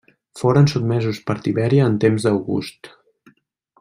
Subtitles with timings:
[0.39, 2.91] Foren sotmesos per Tiberi en temps d'August.